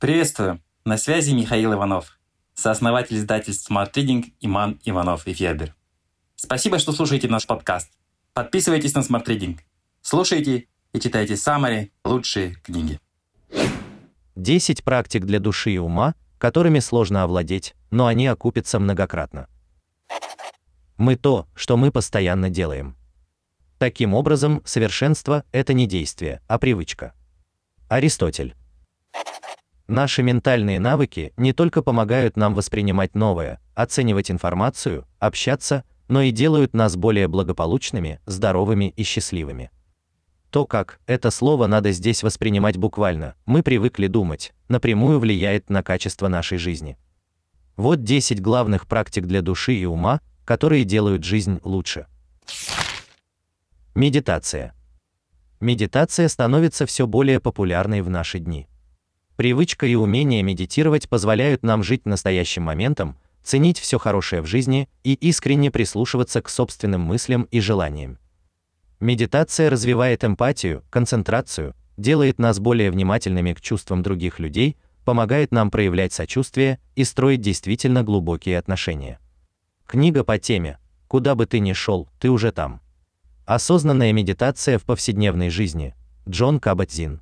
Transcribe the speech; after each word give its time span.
Приветствую! 0.00 0.62
На 0.86 0.96
связи 0.96 1.32
Михаил 1.32 1.74
Иванов, 1.74 2.18
сооснователь 2.54 3.18
издательств 3.18 3.70
Smart 3.70 3.92
Reading 3.92 4.32
Иман 4.40 4.80
Иванов 4.82 5.26
и 5.26 5.34
Федер. 5.34 5.74
Спасибо, 6.36 6.78
что 6.78 6.92
слушаете 6.92 7.28
наш 7.28 7.46
подкаст. 7.46 7.90
Подписывайтесь 8.32 8.94
на 8.94 9.00
Smart 9.00 9.26
Reading. 9.26 9.58
Слушайте 10.00 10.68
и 10.94 11.00
читайте 11.00 11.36
самые 11.36 11.90
лучшие 12.02 12.54
книги. 12.62 12.98
10 14.36 14.84
практик 14.84 15.26
для 15.26 15.38
души 15.38 15.72
и 15.72 15.78
ума, 15.78 16.14
которыми 16.38 16.78
сложно 16.78 17.22
овладеть, 17.24 17.74
но 17.90 18.06
они 18.06 18.26
окупятся 18.26 18.78
многократно. 18.78 19.48
Мы 20.96 21.16
то, 21.16 21.46
что 21.54 21.76
мы 21.76 21.92
постоянно 21.92 22.48
делаем. 22.48 22.96
Таким 23.76 24.14
образом, 24.14 24.62
совершенство 24.64 25.44
это 25.52 25.74
не 25.74 25.86
действие, 25.86 26.40
а 26.48 26.58
привычка. 26.58 27.12
Аристотель. 27.90 28.56
Наши 29.90 30.22
ментальные 30.22 30.78
навыки 30.78 31.32
не 31.36 31.52
только 31.52 31.82
помогают 31.82 32.36
нам 32.36 32.54
воспринимать 32.54 33.16
новое, 33.16 33.58
оценивать 33.74 34.30
информацию, 34.30 35.04
общаться, 35.18 35.82
но 36.06 36.22
и 36.22 36.30
делают 36.30 36.74
нас 36.74 36.94
более 36.94 37.26
благополучными, 37.26 38.20
здоровыми 38.24 38.94
и 38.96 39.02
счастливыми. 39.02 39.72
То, 40.50 40.64
как 40.64 41.00
это 41.08 41.32
слово 41.32 41.66
надо 41.66 41.90
здесь 41.90 42.22
воспринимать 42.22 42.76
буквально, 42.76 43.34
мы 43.46 43.64
привыкли 43.64 44.06
думать, 44.06 44.54
напрямую 44.68 45.18
влияет 45.18 45.70
на 45.70 45.82
качество 45.82 46.28
нашей 46.28 46.58
жизни. 46.58 46.96
Вот 47.76 48.04
10 48.04 48.40
главных 48.40 48.86
практик 48.86 49.26
для 49.26 49.42
души 49.42 49.74
и 49.74 49.86
ума, 49.86 50.20
которые 50.44 50.84
делают 50.84 51.24
жизнь 51.24 51.58
лучше. 51.64 52.06
Медитация. 53.96 54.72
Медитация 55.58 56.28
становится 56.28 56.86
все 56.86 57.08
более 57.08 57.40
популярной 57.40 58.02
в 58.02 58.08
наши 58.08 58.38
дни. 58.38 58.69
Привычка 59.40 59.86
и 59.86 59.94
умение 59.94 60.42
медитировать 60.42 61.08
позволяют 61.08 61.62
нам 61.62 61.82
жить 61.82 62.04
настоящим 62.04 62.64
моментом, 62.64 63.16
ценить 63.42 63.78
все 63.78 63.98
хорошее 63.98 64.42
в 64.42 64.46
жизни 64.46 64.86
и 65.02 65.14
искренне 65.14 65.70
прислушиваться 65.70 66.42
к 66.42 66.50
собственным 66.50 67.00
мыслям 67.00 67.44
и 67.44 67.58
желаниям. 67.58 68.18
Медитация 69.00 69.70
развивает 69.70 70.24
эмпатию, 70.24 70.84
концентрацию, 70.90 71.74
делает 71.96 72.38
нас 72.38 72.58
более 72.58 72.90
внимательными 72.90 73.54
к 73.54 73.62
чувствам 73.62 74.02
других 74.02 74.40
людей, 74.40 74.76
помогает 75.06 75.52
нам 75.52 75.70
проявлять 75.70 76.12
сочувствие 76.12 76.78
и 76.94 77.04
строить 77.04 77.40
действительно 77.40 78.02
глубокие 78.02 78.58
отношения. 78.58 79.20
Книга 79.86 80.22
по 80.22 80.36
теме 80.38 80.78
«Куда 81.08 81.34
бы 81.34 81.46
ты 81.46 81.60
ни 81.60 81.72
шел, 81.72 82.10
ты 82.18 82.28
уже 82.28 82.52
там». 82.52 82.82
Осознанная 83.46 84.12
медитация 84.12 84.78
в 84.78 84.84
повседневной 84.84 85.48
жизни. 85.48 85.94
Джон 86.28 86.60
Кабат-Зинн. 86.60 87.20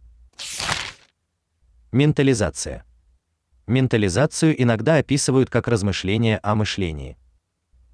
Ментализация. 1.90 2.84
Ментализацию 3.66 4.62
иногда 4.62 4.96
описывают 4.96 5.48
как 5.48 5.68
размышление 5.68 6.36
о 6.42 6.54
мышлении. 6.54 7.16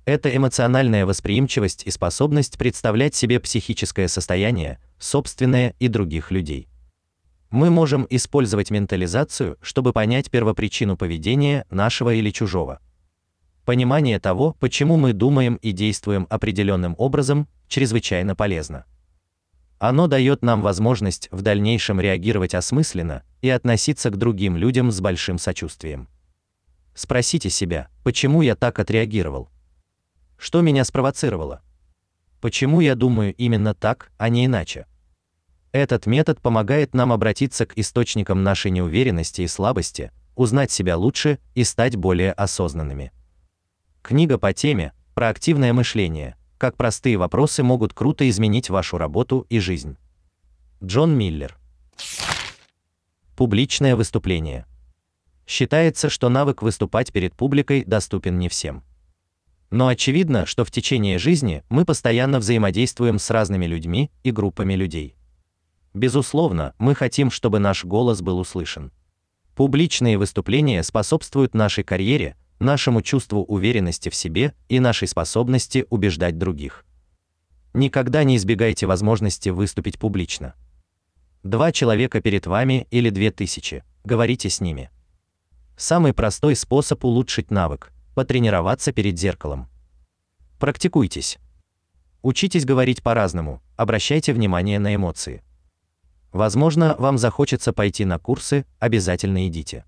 Это 0.05 0.35
эмоциональная 0.35 1.07
восприимчивость 1.07 1.85
и 1.87 1.93
способность 1.93 2.59
представлять 2.59 3.15
себе 3.15 3.39
психическое 3.39 4.09
состояние, 4.09 4.81
собственное 4.99 5.77
и 5.79 5.87
других 5.87 6.33
людей. 6.33 6.67
Мы 7.51 7.71
можем 7.71 8.05
использовать 8.11 8.73
ментализацию, 8.73 9.59
чтобы 9.63 9.93
понять 9.93 10.29
первопричину 10.29 10.97
поведения 10.97 11.65
нашего 11.71 12.13
или 12.13 12.31
чужого. 12.31 12.81
Понимание 13.65 14.19
того, 14.19 14.57
почему 14.59 14.97
мы 14.97 15.13
думаем 15.13 15.55
и 15.63 15.71
действуем 15.71 16.27
определенным 16.31 16.97
образом, 16.99 17.47
чрезвычайно 17.69 18.35
полезно. 18.35 18.87
Оно 19.79 20.07
дает 20.07 20.43
нам 20.43 20.63
возможность 20.63 21.29
в 21.31 21.43
дальнейшем 21.43 22.01
реагировать 22.01 22.55
осмысленно 22.55 23.23
и 23.43 23.49
относиться 23.49 24.11
к 24.11 24.17
другим 24.17 24.57
людям 24.57 24.91
с 24.91 25.01
большим 25.01 25.39
сочувствием. 25.39 26.09
Спросите 26.95 27.51
себя, 27.51 27.89
почему 28.05 28.43
я 28.43 28.55
так 28.55 28.79
отреагировал? 28.79 29.51
Что 30.39 30.61
меня 30.61 30.85
спровоцировало? 30.85 31.63
Почему 32.41 32.81
я 32.81 32.95
думаю 32.95 33.35
именно 33.35 33.75
так, 33.75 34.13
а 34.17 34.29
не 34.29 34.47
иначе? 34.47 34.87
Этот 35.73 36.07
метод 36.07 36.41
помогает 36.41 36.95
нам 36.95 37.13
обратиться 37.13 37.67
к 37.67 37.77
источникам 37.77 38.45
нашей 38.45 38.71
неуверенности 38.71 39.43
и 39.43 39.49
слабости, 39.49 40.13
узнать 40.37 40.71
себя 40.71 40.97
лучше 40.97 41.39
и 41.55 41.65
стать 41.65 41.97
более 41.97 42.33
осознанными. 42.33 43.13
Книга 44.03 44.39
по 44.39 44.53
теме 44.53 44.93
про 45.15 45.31
активное 45.31 45.73
мышление 45.73 46.37
как 46.65 46.79
простые 46.79 47.19
вопросы 47.19 47.63
могут 47.63 47.93
круто 47.93 48.27
изменить 48.27 48.71
вашу 48.71 48.97
работу 48.97 49.45
и 49.51 49.59
жизнь. 49.59 49.99
Джон 50.83 51.15
Миллер. 51.15 51.59
Публичное 53.37 53.97
выступление. 53.97 54.65
Считается, 55.47 56.09
что 56.09 56.31
навык 56.31 56.63
выступать 56.63 57.13
перед 57.13 57.35
публикой 57.35 57.85
доступен 57.85 58.39
не 58.39 58.49
всем. 58.49 58.83
Но 59.69 59.89
очевидно, 59.89 60.47
что 60.47 60.65
в 60.65 60.71
течение 60.71 61.19
жизни 61.19 61.63
мы 61.69 61.85
постоянно 61.85 62.39
взаимодействуем 62.39 63.19
с 63.19 63.29
разными 63.29 63.67
людьми 63.67 64.11
и 64.23 64.31
группами 64.31 64.73
людей. 64.73 65.17
Безусловно, 65.93 66.75
мы 66.79 66.95
хотим, 66.95 67.31
чтобы 67.31 67.59
наш 67.59 67.85
голос 67.85 68.23
был 68.23 68.39
услышан. 68.39 68.91
Публичные 69.55 70.17
выступления 70.17 70.83
способствуют 70.83 71.53
нашей 71.53 71.85
карьере, 71.85 72.39
нашему 72.59 73.03
чувству 73.03 73.43
уверенности 73.45 74.09
в 74.09 74.15
себе 74.15 74.55
и 74.69 74.81
нашей 74.81 75.09
способности 75.09 75.87
убеждать 75.91 76.39
других. 76.39 76.85
Никогда 77.73 78.25
не 78.25 78.37
избегайте 78.37 78.87
возможности 78.87 79.49
выступить 79.49 79.99
публично. 79.99 80.55
Два 81.43 81.73
человека 81.73 82.21
перед 82.21 82.47
вами 82.47 82.87
или 82.91 83.11
две 83.11 83.31
тысячи. 83.31 83.85
Говорите 84.05 84.49
с 84.49 84.61
ними. 84.61 84.91
Самый 85.77 86.13
простой 86.13 86.55
способ 86.55 87.05
улучшить 87.05 87.51
навык 87.51 87.91
потренироваться 88.15 88.93
перед 88.93 89.19
зеркалом. 89.19 89.69
Практикуйтесь. 90.59 91.39
Учитесь 92.23 92.65
говорить 92.65 93.03
по-разному, 93.03 93.61
обращайте 93.77 94.33
внимание 94.33 94.79
на 94.79 94.95
эмоции. 94.95 95.43
Возможно, 96.33 96.97
вам 96.99 97.19
захочется 97.19 97.73
пойти 97.73 98.05
на 98.05 98.19
курсы, 98.19 98.65
обязательно 98.79 99.47
идите. 99.47 99.85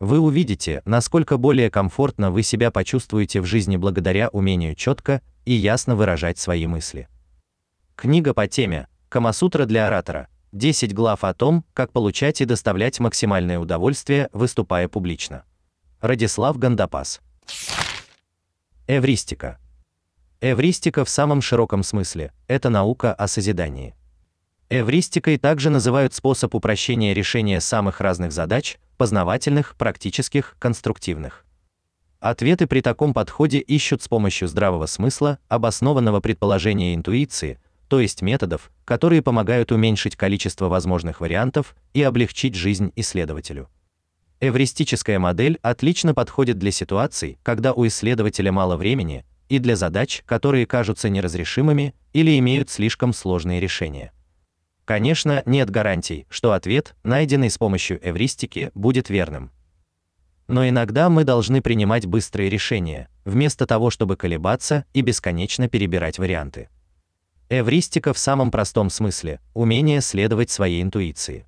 Вы 0.00 0.20
увидите, 0.20 0.82
насколько 0.84 1.38
более 1.38 1.70
комфортно 1.70 2.30
вы 2.30 2.42
себя 2.42 2.70
почувствуете 2.70 3.40
в 3.40 3.46
жизни 3.46 3.76
благодаря 3.76 4.28
умению 4.28 4.74
четко 4.74 5.22
и 5.44 5.52
ясно 5.52 5.96
выражать 5.96 6.38
свои 6.38 6.66
мысли. 6.66 7.08
Книга 7.96 8.32
по 8.32 8.46
теме 8.46 8.86
Камасутра 9.08 9.64
для 9.64 9.86
оратора. 9.88 10.28
10 10.52 10.94
глав 10.94 11.24
о 11.24 11.34
том, 11.34 11.64
как 11.74 11.92
получать 11.92 12.40
и 12.40 12.44
доставлять 12.44 13.00
максимальное 13.00 13.58
удовольствие, 13.58 14.28
выступая 14.32 14.88
публично. 14.88 15.44
Радислав 16.00 16.58
Гандапас. 16.58 17.20
Эвристика. 18.86 19.58
Эвристика 20.40 21.04
в 21.04 21.08
самом 21.08 21.42
широком 21.42 21.82
смысле 21.82 22.32
это 22.46 22.70
наука 22.70 23.12
о 23.12 23.26
созидании. 23.26 23.96
Эвристикой 24.70 25.38
также 25.38 25.70
называют 25.70 26.14
способ 26.14 26.54
упрощения 26.54 27.14
решения 27.14 27.60
самых 27.60 28.00
разных 28.00 28.30
задач, 28.32 28.78
познавательных, 28.98 29.76
практических, 29.76 30.56
конструктивных. 30.58 31.46
Ответы 32.20 32.66
при 32.66 32.80
таком 32.80 33.14
подходе 33.14 33.60
ищут 33.60 34.02
с 34.02 34.08
помощью 34.08 34.48
здравого 34.48 34.86
смысла, 34.86 35.38
обоснованного 35.48 36.20
предположения 36.20 36.92
и 36.92 36.96
интуиции, 36.96 37.60
то 37.86 38.00
есть 38.00 38.22
методов, 38.22 38.70
которые 38.84 39.22
помогают 39.22 39.72
уменьшить 39.72 40.16
количество 40.16 40.68
возможных 40.68 41.20
вариантов 41.20 41.76
и 41.94 42.02
облегчить 42.02 42.56
жизнь 42.56 42.92
исследователю. 42.96 43.68
Эвристическая 44.40 45.18
модель 45.18 45.58
отлично 45.62 46.12
подходит 46.12 46.58
для 46.58 46.72
ситуаций, 46.72 47.38
когда 47.42 47.72
у 47.72 47.86
исследователя 47.86 48.52
мало 48.52 48.76
времени, 48.76 49.24
и 49.48 49.58
для 49.58 49.76
задач, 49.76 50.22
которые 50.26 50.66
кажутся 50.66 51.08
неразрешимыми 51.08 51.94
или 52.12 52.38
имеют 52.38 52.68
слишком 52.68 53.12
сложные 53.12 53.60
решения. 53.60 54.12
Конечно, 54.88 55.42
нет 55.44 55.68
гарантий, 55.68 56.26
что 56.30 56.54
ответ, 56.54 56.96
найденный 57.02 57.50
с 57.50 57.58
помощью 57.58 58.00
эвристики, 58.02 58.70
будет 58.74 59.10
верным. 59.10 59.50
Но 60.46 60.66
иногда 60.66 61.10
мы 61.10 61.24
должны 61.24 61.60
принимать 61.60 62.06
быстрые 62.06 62.48
решения, 62.48 63.10
вместо 63.26 63.66
того, 63.66 63.90
чтобы 63.90 64.16
колебаться 64.16 64.86
и 64.94 65.02
бесконечно 65.02 65.68
перебирать 65.68 66.18
варианты. 66.18 66.70
Эвристика 67.50 68.14
в 68.14 68.18
самом 68.18 68.50
простом 68.50 68.88
смысле 68.88 69.42
умение 69.52 70.00
следовать 70.00 70.48
своей 70.48 70.80
интуиции. 70.80 71.44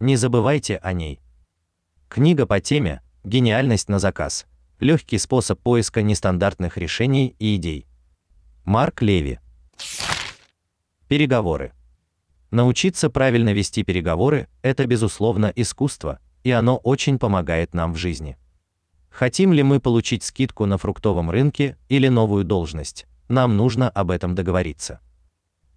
Не 0.00 0.16
забывайте 0.16 0.78
о 0.78 0.94
ней. 0.94 1.20
Книга 2.08 2.46
по 2.46 2.62
теме 2.62 3.02
Гениальность 3.24 3.90
на 3.90 3.98
заказ. 3.98 4.46
Легкий 4.80 5.18
способ 5.18 5.60
поиска 5.60 6.00
нестандартных 6.00 6.78
решений 6.78 7.36
и 7.38 7.56
идей. 7.56 7.86
Марк 8.64 9.02
Леви. 9.02 9.38
Переговоры. 11.08 11.74
Научиться 12.54 13.10
правильно 13.10 13.52
вести 13.52 13.82
переговоры 13.82 14.46
это 14.62 14.86
безусловно 14.86 15.52
искусство, 15.56 16.20
и 16.44 16.52
оно 16.52 16.76
очень 16.76 17.18
помогает 17.18 17.74
нам 17.74 17.92
в 17.92 17.96
жизни. 17.96 18.36
Хотим 19.10 19.52
ли 19.52 19.64
мы 19.64 19.80
получить 19.80 20.22
скидку 20.22 20.64
на 20.64 20.78
фруктовом 20.78 21.30
рынке 21.32 21.76
или 21.88 22.06
новую 22.06 22.44
должность? 22.44 23.08
Нам 23.26 23.56
нужно 23.56 23.90
об 23.90 24.12
этом 24.12 24.36
договориться. 24.36 25.00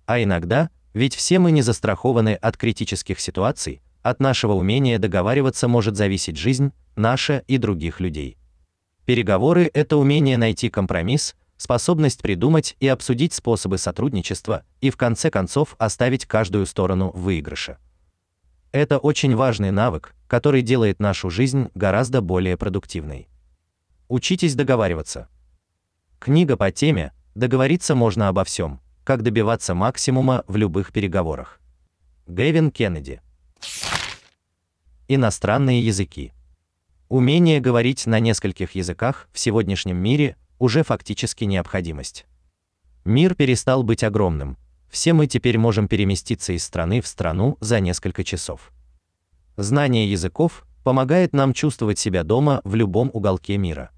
А 0.05 0.21
иногда, 0.21 0.69
ведь 0.93 1.15
все 1.15 1.39
мы 1.39 1.49
не 1.49 1.63
застрахованы 1.63 2.35
от 2.35 2.57
критических 2.57 3.19
ситуаций, 3.19 3.81
от 4.03 4.19
нашего 4.19 4.53
умения 4.53 4.99
договариваться 4.99 5.67
может 5.67 5.95
зависеть 5.95 6.37
жизнь 6.37 6.73
наша 6.95 7.39
и 7.47 7.57
других 7.57 7.99
людей. 7.99 8.37
Переговоры 9.07 9.71
это 9.73 9.97
умение 9.97 10.37
найти 10.37 10.69
компромисс, 10.69 11.35
способность 11.57 12.21
придумать 12.21 12.75
и 12.79 12.87
обсудить 12.87 13.33
способы 13.33 13.77
сотрудничества 13.77 14.63
и 14.79 14.89
в 14.89 14.97
конце 14.97 15.29
концов 15.29 15.75
оставить 15.77 16.25
каждую 16.25 16.65
сторону 16.65 17.11
в 17.13 17.21
выигрыше. 17.23 17.77
Это 18.71 18.97
очень 18.97 19.35
важный 19.35 19.71
навык, 19.71 20.15
который 20.27 20.61
делает 20.61 20.99
нашу 20.99 21.29
жизнь 21.29 21.69
гораздо 21.75 22.21
более 22.21 22.57
продуктивной. 22.57 23.27
Учитесь 24.07 24.55
договариваться. 24.55 25.27
Книга 26.19 26.57
по 26.57 26.71
теме 26.71 27.11
Договориться 27.37 27.93
можно 27.93 28.29
обо 28.29 28.43
всем. 28.43 28.79
Как 29.03 29.21
добиваться 29.21 29.75
максимума 29.75 30.43
в 30.47 30.55
любых 30.55 30.91
переговорах. 30.91 31.61
Гэвин 32.25 32.71
Кеннеди. 32.71 33.21
Иностранные 35.07 35.79
языки. 35.85 36.33
Умение 37.09 37.59
говорить 37.59 38.07
на 38.07 38.19
нескольких 38.19 38.71
языках 38.71 39.29
в 39.33 39.37
сегодняшнем 39.37 39.97
мире 39.97 40.35
уже 40.59 40.83
фактически 40.83 41.43
необходимость. 41.45 42.25
Мир 43.05 43.35
перестал 43.35 43.83
быть 43.83 44.03
огромным. 44.03 44.57
Все 44.89 45.13
мы 45.13 45.27
теперь 45.27 45.57
можем 45.57 45.87
переместиться 45.87 46.53
из 46.53 46.63
страны 46.63 47.01
в 47.01 47.07
страну 47.07 47.57
за 47.61 47.79
несколько 47.79 48.23
часов. 48.23 48.71
Знание 49.55 50.09
языков 50.09 50.65
помогает 50.83 51.33
нам 51.33 51.53
чувствовать 51.53 51.99
себя 51.99 52.23
дома 52.23 52.61
в 52.63 52.75
любом 52.75 53.09
уголке 53.13 53.57
мира. 53.57 53.91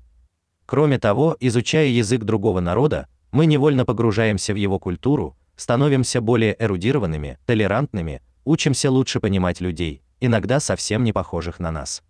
Кроме 0.66 1.00
того, 1.00 1.36
изучая 1.40 1.88
язык 1.88 2.24
другого 2.24 2.60
народа, 2.60 3.08
мы 3.32 3.46
невольно 3.46 3.86
погружаемся 3.86 4.54
в 4.54 4.58
его 4.58 4.80
культуру, 4.80 5.38
становимся 5.56 6.22
более 6.22 6.56
эрудированными, 6.58 7.38
толерантными, 7.46 8.22
учимся 8.46 8.90
лучше 8.90 9.20
понимать 9.20 9.62
людей, 9.62 10.02
иногда 10.20 10.60
совсем 10.60 11.04
не 11.04 11.14
похожих 11.14 11.60
на 11.60 11.72
нас. 11.72 12.02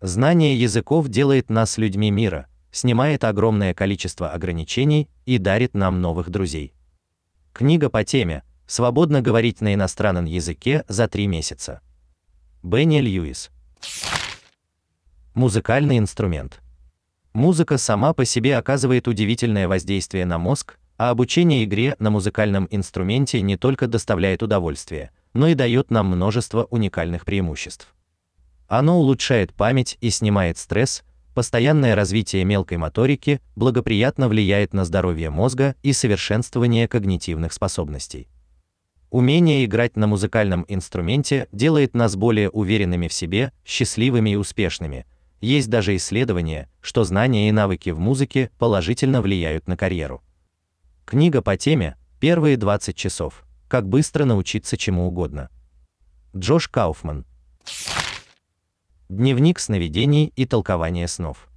Знание 0.00 0.58
языков 0.58 1.08
делает 1.08 1.50
нас 1.50 1.78
людьми 1.78 2.10
мира, 2.10 2.48
снимает 2.74 3.24
огромное 3.24 3.72
количество 3.72 4.30
ограничений 4.30 5.08
и 5.24 5.38
дарит 5.38 5.72
нам 5.72 6.02
новых 6.02 6.28
друзей. 6.28 6.74
Книга 7.54 7.88
по 7.88 8.04
теме 8.04 8.42
Свободно 8.66 9.20
говорить 9.20 9.60
на 9.60 9.74
иностранном 9.74 10.24
языке 10.24 10.84
за 10.88 11.06
три 11.06 11.26
месяца. 11.26 11.82
Бенни 12.62 12.98
Льюис. 12.98 13.50
Музыкальный 15.34 15.98
инструмент. 15.98 16.60
Музыка 17.34 17.76
сама 17.76 18.14
по 18.14 18.24
себе 18.24 18.56
оказывает 18.56 19.06
удивительное 19.06 19.68
воздействие 19.68 20.24
на 20.24 20.38
мозг, 20.38 20.78
а 20.96 21.10
обучение 21.10 21.64
игре 21.64 21.94
на 21.98 22.10
музыкальном 22.10 22.66
инструменте 22.70 23.42
не 23.42 23.58
только 23.58 23.86
доставляет 23.86 24.42
удовольствие, 24.42 25.10
но 25.34 25.48
и 25.48 25.54
дает 25.54 25.90
нам 25.90 26.06
множество 26.06 26.64
уникальных 26.70 27.26
преимуществ. 27.26 27.92
Оно 28.66 28.98
улучшает 28.98 29.52
память 29.52 29.98
и 30.00 30.08
снимает 30.08 30.56
стресс, 30.56 31.02
постоянное 31.34 31.94
развитие 31.94 32.44
мелкой 32.44 32.78
моторики 32.78 33.40
благоприятно 33.56 34.28
влияет 34.28 34.72
на 34.72 34.84
здоровье 34.84 35.30
мозга 35.30 35.74
и 35.82 35.92
совершенствование 35.92 36.88
когнитивных 36.88 37.52
способностей. 37.52 38.28
Умение 39.10 39.64
играть 39.64 39.96
на 39.96 40.06
музыкальном 40.06 40.64
инструменте 40.68 41.48
делает 41.52 41.94
нас 41.94 42.16
более 42.16 42.50
уверенными 42.50 43.08
в 43.08 43.12
себе, 43.12 43.52
счастливыми 43.64 44.30
и 44.30 44.36
успешными, 44.36 45.06
есть 45.40 45.68
даже 45.68 45.94
исследования, 45.94 46.70
что 46.80 47.04
знания 47.04 47.50
и 47.50 47.52
навыки 47.52 47.90
в 47.90 47.98
музыке 47.98 48.50
положительно 48.58 49.20
влияют 49.20 49.68
на 49.68 49.76
карьеру. 49.76 50.22
Книга 51.04 51.42
по 51.42 51.56
теме 51.58 51.96
Первые 52.18 52.56
20 52.56 52.96
часов. 52.96 53.44
Как 53.68 53.86
быстро 53.86 54.24
научиться 54.24 54.78
чему 54.78 55.06
угодно. 55.06 55.50
Джош 56.34 56.68
Кауфман. 56.68 57.26
Дневник 59.10 59.60
сновидений 59.60 60.32
и 60.34 60.46
толкование 60.46 61.06
снов. 61.08 61.48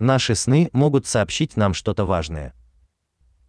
Наши 0.00 0.34
сны 0.34 0.68
могут 0.72 1.06
сообщить 1.06 1.56
нам 1.56 1.74
что-то 1.74 2.04
важное. 2.04 2.54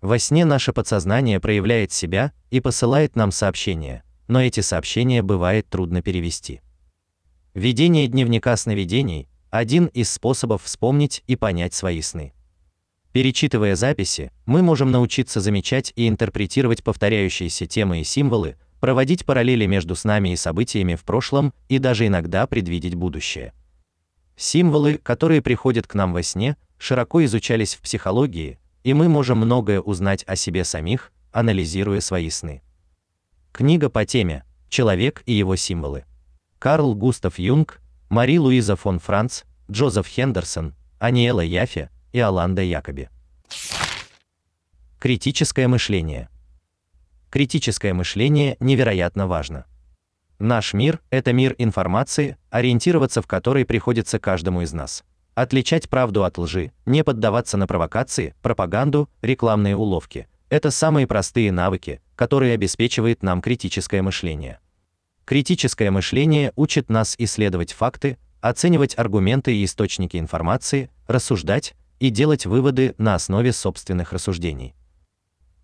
Во 0.02 0.20
сне 0.20 0.46
наше 0.46 0.72
подсознание 0.72 1.40
проявляет 1.40 1.92
себя 1.92 2.32
и 2.52 2.60
посылает 2.60 3.16
нам 3.16 3.32
сообщения, 3.32 4.04
но 4.28 4.44
эти 4.44 4.60
сообщения 4.60 5.24
бывает 5.24 5.68
трудно 5.68 6.04
перевести. 6.04 6.62
Ведение 7.56 8.08
дневника 8.08 8.56
сновидений 8.56 9.28
один 9.50 9.88
из 9.88 10.12
способов 10.12 10.62
вспомнить 10.64 11.24
и 11.26 11.36
понять 11.36 11.74
свои 11.74 12.04
сны. 12.04 12.34
Перечитывая 13.14 13.76
записи, 13.76 14.32
мы 14.46 14.62
можем 14.62 14.92
научиться 14.92 15.42
замечать 15.42 15.92
и 15.96 16.08
интерпретировать 16.08 16.84
повторяющиеся 16.84 17.66
темы 17.66 18.02
и 18.02 18.04
символы, 18.04 18.58
проводить 18.80 19.26
параллели 19.26 19.66
между 19.66 19.96
снами 19.96 20.30
и 20.30 20.36
событиями 20.36 20.96
в 20.96 21.04
прошлом 21.04 21.54
и 21.70 21.80
даже 21.80 22.08
иногда 22.08 22.48
предвидеть 22.48 22.96
будущее. 22.96 23.54
Символы, 24.36 24.98
которые 24.98 25.42
приходят 25.42 25.88
к 25.88 25.96
нам 25.96 26.14
во 26.14 26.24
сне, 26.24 26.58
широко 26.78 27.24
изучались 27.26 27.76
в 27.76 27.82
психологии, 27.82 28.60
и 28.84 28.94
мы 28.94 29.10
можем 29.10 29.40
многое 29.40 29.82
узнать 29.82 30.24
о 30.28 30.36
себе 30.36 30.64
самих, 30.64 31.12
анализируя 31.32 32.00
свои 32.00 32.30
сны. 32.30 32.62
Книга 33.52 33.90
по 33.90 34.06
теме 34.06 34.44
Человек 34.70 35.24
и 35.26 35.34
его 35.34 35.56
символы. 35.56 36.06
Карл 36.60 36.94
Густав 36.94 37.40
Юнг, 37.40 37.82
Мари 38.10 38.38
Луиза 38.38 38.76
фон 38.76 39.00
Франц, 39.00 39.44
Джозеф 39.72 40.08
Хендерсон, 40.08 40.76
Аниэла 41.00 41.42
Яфе 41.42 41.90
и 42.12 42.20
Аланда 42.20 42.62
Якоби. 42.62 43.10
Критическое 45.00 45.68
мышление. 45.68 46.30
Критическое 47.38 47.94
мышление 47.94 48.58
невероятно 48.60 49.28
важно. 49.28 49.66
Наш 50.40 50.74
мир 50.74 51.02
это 51.12 51.34
мир 51.34 51.54
информации, 51.60 52.36
ориентироваться 52.50 53.22
в 53.22 53.28
которой 53.28 53.64
приходится 53.64 54.18
каждому 54.18 54.64
из 54.64 54.74
нас. 54.74 55.04
Отличать 55.36 55.88
правду 55.88 56.24
от 56.24 56.40
лжи, 56.40 56.72
не 56.88 57.04
поддаваться 57.04 57.56
на 57.56 57.68
провокации, 57.68 58.34
пропаганду, 58.42 59.08
рекламные 59.22 59.76
уловки 59.76 60.28
это 60.50 60.72
самые 60.72 61.06
простые 61.06 61.52
навыки, 61.52 62.02
которые 62.16 62.56
обеспечивает 62.56 63.22
нам 63.22 63.42
критическое 63.42 64.02
мышление. 64.02 64.60
Критическое 65.24 65.92
мышление 65.92 66.54
учит 66.56 66.90
нас 66.90 67.14
исследовать 67.20 67.72
факты, 67.72 68.18
оценивать 68.42 68.98
аргументы 68.98 69.56
и 69.56 69.64
источники 69.64 70.18
информации, 70.18 70.90
рассуждать 71.06 71.76
и 72.00 72.10
делать 72.10 72.48
выводы 72.48 72.96
на 72.98 73.14
основе 73.14 73.54
собственных 73.54 74.12
рассуждений. 74.12 74.74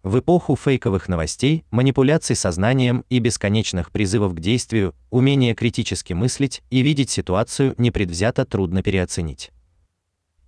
В 0.03 0.19
эпоху 0.19 0.57
фейковых 0.57 1.07
новостей, 1.07 1.63
манипуляций 1.71 2.35
сознанием 2.35 3.05
и 3.09 3.19
бесконечных 3.19 3.89
призывов 3.89 4.35
к 4.35 4.39
действию, 4.41 4.93
умение 5.09 5.55
критически 5.55 6.11
мыслить 6.11 6.61
и 6.69 6.81
видеть 6.81 7.09
ситуацию 7.09 7.73
непредвзято 7.77 8.45
трудно 8.45 8.83
переоценить. 8.83 9.51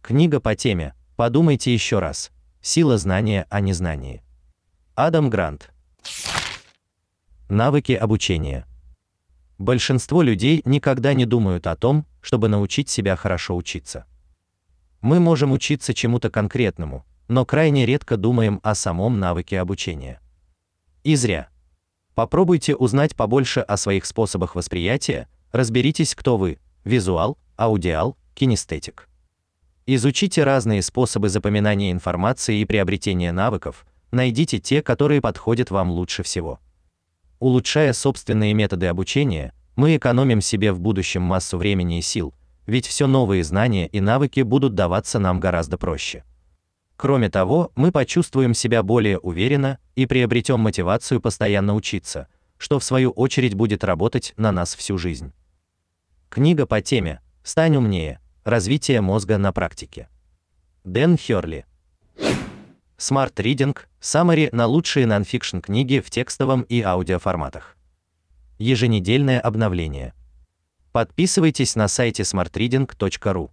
Книга 0.01 0.41
по 0.41 0.55
теме 0.55 0.93
Подумайте 1.15 1.73
еще 1.73 1.99
раз. 1.99 2.29
Сила 2.61 2.97
знания 2.97 3.47
о 3.49 3.61
незнании. 3.61 4.21
Адам 4.95 5.29
Грант. 5.29 5.71
Навыки 7.47 7.93
обучения. 7.93 8.67
Большинство 9.57 10.21
людей 10.21 10.61
никогда 10.65 11.13
не 11.13 11.25
думают 11.25 11.67
о 11.67 11.77
том, 11.77 12.05
чтобы 12.19 12.49
научить 12.49 12.89
себя 12.89 13.15
хорошо 13.15 13.55
учиться. 13.55 14.05
Мы 14.99 15.21
можем 15.21 15.53
учиться 15.53 15.93
чему-то 15.93 16.29
конкретному, 16.29 17.05
но 17.27 17.45
крайне 17.45 17.85
редко 17.85 18.17
думаем 18.17 18.59
о 18.63 18.75
самом 18.75 19.19
навыке 19.19 19.59
обучения. 19.59 20.19
И 21.03 21.15
зря. 21.15 21.49
Попробуйте 22.13 22.75
узнать 22.75 23.15
побольше 23.15 23.59
о 23.59 23.77
своих 23.77 24.05
способах 24.05 24.55
восприятия, 24.55 25.27
разберитесь, 25.51 26.15
кто 26.15 26.37
вы: 26.37 26.59
визуал, 26.83 27.37
аудиал, 27.57 28.17
кинестетик. 28.33 29.09
Изучите 29.85 30.43
разные 30.43 30.81
способы 30.81 31.29
запоминания 31.29 31.91
информации 31.91 32.59
и 32.59 32.65
приобретения 32.65 33.31
навыков, 33.31 33.85
найдите 34.11 34.59
те, 34.59 34.81
которые 34.81 35.21
подходят 35.21 35.69
вам 35.71 35.91
лучше 35.91 36.23
всего. 36.23 36.59
Улучшая 37.39 37.93
собственные 37.93 38.53
методы 38.53 38.87
обучения, 38.87 39.53
мы 39.75 39.97
экономим 39.97 40.41
себе 40.41 40.71
в 40.71 40.79
будущем 40.79 41.21
массу 41.21 41.57
времени 41.57 41.99
и 41.99 42.01
сил, 42.01 42.33
ведь 42.65 42.87
все 42.87 43.07
новые 43.07 43.43
знания 43.43 43.87
и 43.87 43.99
навыки 43.99 44.39
будут 44.39 44.73
даваться 44.73 45.19
нам 45.19 45.39
гораздо 45.39 45.77
проще. 45.77 46.23
Кроме 46.97 47.29
того, 47.29 47.71
мы 47.75 47.91
почувствуем 47.91 48.53
себя 48.53 48.81
более 48.81 49.19
уверенно 49.19 49.79
и 49.95 50.05
приобретем 50.05 50.59
мотивацию 50.59 51.19
постоянно 51.19 51.75
учиться, 51.75 52.27
что 52.57 52.79
в 52.79 52.83
свою 52.83 53.11
очередь 53.11 53.53
будет 53.53 53.83
работать 53.83 54.33
на 54.37 54.51
нас 54.51 54.75
всю 54.75 54.97
жизнь. 54.97 55.33
Книга 56.29 56.65
по 56.65 56.81
теме 56.81 57.21
«Стань 57.43 57.75
умнее. 57.75 58.19
Развитие 58.43 59.01
мозга 59.01 59.37
на 59.37 59.51
практике». 59.51 60.09
Дэн 60.83 61.17
Хёрли. 61.17 61.65
Smart 62.97 63.33
Reading– 63.35 63.77
Summary 64.01 64.49
на 64.55 64.67
лучшие 64.67 65.05
нонфикшн 65.05 65.59
книги 65.59 65.99
в 65.99 66.09
текстовом 66.09 66.61
и 66.61 66.81
аудиоформатах. 66.81 67.75
Еженедельное 68.57 69.41
обновление. 69.41 70.13
Подписывайтесь 70.93 71.75
на 71.75 71.89
сайте 71.89 72.23
smartreading.ru. 72.23 73.49